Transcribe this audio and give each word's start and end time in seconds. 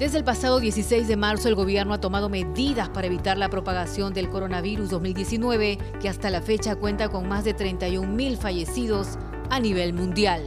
Desde 0.00 0.16
el 0.16 0.24
pasado 0.24 0.60
16 0.60 1.08
de 1.08 1.16
marzo 1.18 1.48
el 1.48 1.54
gobierno 1.54 1.92
ha 1.92 2.00
tomado 2.00 2.30
medidas 2.30 2.88
para 2.88 3.06
evitar 3.06 3.36
la 3.36 3.50
propagación 3.50 4.14
del 4.14 4.30
coronavirus 4.30 4.88
2019, 4.88 5.76
que 6.00 6.08
hasta 6.08 6.30
la 6.30 6.40
fecha 6.40 6.74
cuenta 6.74 7.10
con 7.10 7.28
más 7.28 7.44
de 7.44 7.54
31.000 7.54 8.38
fallecidos 8.38 9.18
a 9.50 9.60
nivel 9.60 9.92
mundial. 9.92 10.40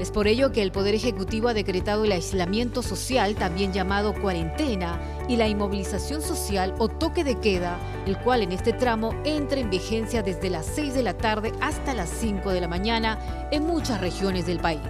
Es 0.00 0.10
por 0.10 0.26
ello 0.26 0.50
que 0.50 0.62
el 0.62 0.72
Poder 0.72 0.96
Ejecutivo 0.96 1.46
ha 1.46 1.54
decretado 1.54 2.04
el 2.04 2.10
aislamiento 2.10 2.82
social, 2.82 3.36
también 3.36 3.72
llamado 3.72 4.12
cuarentena, 4.20 5.00
y 5.28 5.36
la 5.36 5.46
inmovilización 5.46 6.20
social 6.20 6.74
o 6.80 6.88
toque 6.88 7.22
de 7.22 7.36
queda, 7.36 7.78
el 8.04 8.18
cual 8.18 8.42
en 8.42 8.50
este 8.50 8.72
tramo 8.72 9.14
entra 9.24 9.60
en 9.60 9.70
vigencia 9.70 10.24
desde 10.24 10.50
las 10.50 10.66
6 10.66 10.92
de 10.92 11.04
la 11.04 11.16
tarde 11.16 11.52
hasta 11.60 11.94
las 11.94 12.10
5 12.10 12.50
de 12.50 12.62
la 12.62 12.66
mañana 12.66 13.48
en 13.52 13.64
muchas 13.64 14.00
regiones 14.00 14.44
del 14.44 14.58
país. 14.58 14.80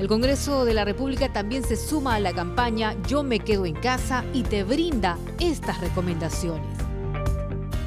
El 0.00 0.08
Congreso 0.08 0.64
de 0.64 0.72
la 0.72 0.86
República 0.86 1.30
también 1.30 1.62
se 1.62 1.76
suma 1.76 2.14
a 2.14 2.20
la 2.20 2.32
campaña 2.32 2.96
Yo 3.06 3.22
me 3.22 3.38
quedo 3.38 3.66
en 3.66 3.74
casa 3.74 4.24
y 4.32 4.44
te 4.44 4.64
brinda 4.64 5.18
estas 5.38 5.78
recomendaciones. 5.82 6.74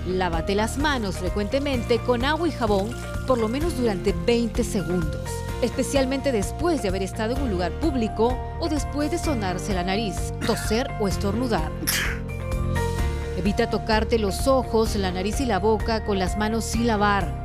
Lávate 0.07 0.53
las 0.53 0.77
manos 0.77 1.17
frecuentemente 1.17 1.97
con 1.97 2.23
agua 2.23 2.47
y 2.47 2.51
jabón 2.51 2.91
por 3.25 3.39
lo 3.39 3.47
menos 3.47 3.75
durante 3.79 4.13
20 4.27 4.63
segundos, 4.63 5.27
especialmente 5.63 6.31
después 6.31 6.83
de 6.83 6.89
haber 6.89 7.01
estado 7.01 7.35
en 7.35 7.41
un 7.41 7.49
lugar 7.49 7.71
público 7.79 8.37
o 8.59 8.69
después 8.69 9.09
de 9.09 9.17
sonarse 9.17 9.73
la 9.73 9.83
nariz, 9.83 10.15
toser 10.45 10.91
o 10.99 11.07
estornudar. 11.07 11.71
Evita 13.39 13.71
tocarte 13.71 14.19
los 14.19 14.47
ojos, 14.47 14.95
la 14.97 15.11
nariz 15.11 15.41
y 15.41 15.47
la 15.47 15.57
boca 15.57 16.05
con 16.05 16.19
las 16.19 16.37
manos 16.37 16.63
sin 16.63 16.85
lavar. 16.85 17.42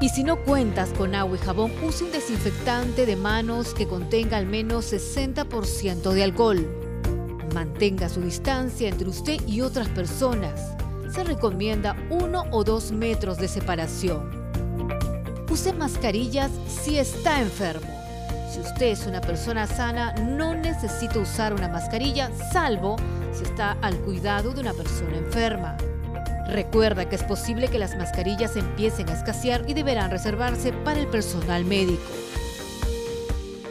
Y 0.00 0.08
si 0.08 0.24
no 0.24 0.42
cuentas 0.44 0.88
con 0.96 1.14
agua 1.14 1.36
y 1.36 1.44
jabón, 1.44 1.72
use 1.84 2.04
un 2.04 2.12
desinfectante 2.12 3.04
de 3.04 3.16
manos 3.16 3.74
que 3.74 3.86
contenga 3.86 4.38
al 4.38 4.46
menos 4.46 4.90
60% 4.92 6.12
de 6.12 6.24
alcohol. 6.24 6.66
Mantenga 7.52 8.08
su 8.08 8.22
distancia 8.22 8.88
entre 8.88 9.08
usted 9.08 9.46
y 9.46 9.60
otras 9.60 9.88
personas. 9.88 10.74
Se 11.12 11.22
recomienda 11.22 11.96
uno 12.08 12.44
o 12.50 12.64
dos 12.64 12.92
metros 12.92 13.36
de 13.36 13.48
separación. 13.48 14.30
Use 15.50 15.72
mascarillas 15.74 16.50
si 16.66 16.98
está 16.98 17.42
enfermo. 17.42 17.86
Si 18.50 18.60
usted 18.60 18.86
es 18.86 19.06
una 19.06 19.20
persona 19.20 19.66
sana, 19.66 20.14
no 20.14 20.54
necesita 20.54 21.18
usar 21.18 21.52
una 21.52 21.68
mascarilla, 21.68 22.30
salvo 22.52 22.96
si 23.34 23.42
está 23.42 23.72
al 23.82 23.98
cuidado 23.98 24.52
de 24.52 24.60
una 24.62 24.72
persona 24.72 25.18
enferma. 25.18 25.76
Recuerda 26.50 27.08
que 27.08 27.14
es 27.14 27.22
posible 27.22 27.68
que 27.68 27.78
las 27.78 27.96
mascarillas 27.96 28.56
empiecen 28.56 29.08
a 29.08 29.12
escasear 29.12 29.64
y 29.68 29.74
deberán 29.74 30.10
reservarse 30.10 30.72
para 30.72 30.98
el 30.98 31.06
personal 31.06 31.64
médico. 31.64 32.02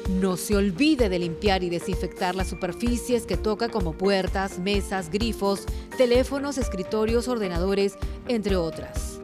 No 0.09 0.37
se 0.37 0.55
olvide 0.55 1.09
de 1.09 1.19
limpiar 1.19 1.61
y 1.61 1.69
desinfectar 1.69 2.35
las 2.35 2.47
superficies 2.47 3.25
que 3.25 3.35
toca 3.35 3.67
como 3.67 3.93
puertas, 3.93 4.59
mesas, 4.59 5.09
grifos, 5.09 5.65
teléfonos, 5.97 6.57
escritorios, 6.57 7.27
ordenadores, 7.27 7.95
entre 8.29 8.55
otras. 8.55 9.19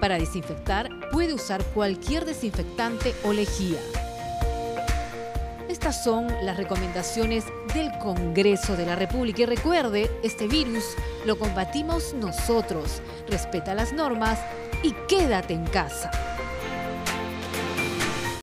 Para 0.00 0.18
desinfectar 0.18 0.88
puede 1.10 1.34
usar 1.34 1.64
cualquier 1.74 2.24
desinfectante 2.24 3.12
o 3.24 3.32
lejía. 3.32 3.80
Estas 5.72 6.04
son 6.04 6.26
las 6.44 6.58
recomendaciones 6.58 7.46
del 7.72 7.90
Congreso 7.98 8.76
de 8.76 8.84
la 8.84 8.94
República. 8.94 9.40
Y 9.40 9.46
recuerde, 9.46 10.10
este 10.22 10.46
virus 10.46 10.84
lo 11.24 11.38
combatimos 11.38 12.12
nosotros. 12.12 13.00
Respeta 13.26 13.74
las 13.74 13.94
normas 13.94 14.38
y 14.82 14.92
quédate 15.08 15.54
en 15.54 15.64
casa. 15.64 16.31